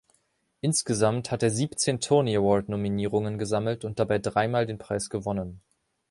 [0.61, 5.61] Insgesamt hat er siebzehn Tony-Award-Nominierungen gesammelt und dabei dreimal den Preis gewonnen.